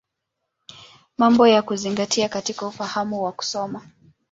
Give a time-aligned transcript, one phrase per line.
[1.17, 3.81] Mambo ya Kuzingatia katika Ufahamu wa Kusoma.